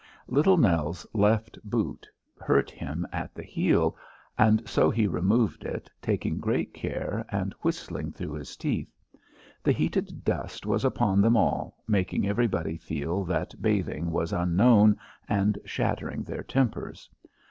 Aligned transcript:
Little 0.27 0.57
Nell's 0.57 1.05
left 1.13 1.59
boot 1.63 2.09
hurt 2.41 2.71
him 2.71 3.05
at 3.11 3.35
the 3.35 3.43
heel, 3.43 3.95
and 4.35 4.67
so 4.67 4.89
he 4.89 5.05
removed 5.05 5.63
it, 5.63 5.91
taking 6.01 6.39
great 6.39 6.73
care 6.73 7.23
and 7.29 7.53
whistling 7.61 8.11
through 8.11 8.31
his 8.33 8.57
teeth. 8.57 8.89
The 9.61 9.71
heated 9.71 10.23
dust 10.25 10.65
was 10.65 10.83
upon 10.83 11.21
them 11.21 11.37
all, 11.37 11.77
making 11.87 12.27
everybody 12.27 12.77
feel 12.77 13.23
that 13.25 13.61
bathing 13.61 14.09
was 14.09 14.33
unknown 14.33 14.97
and 15.29 15.59
shattering 15.65 16.23
their 16.23 16.41
tempers. 16.41 17.07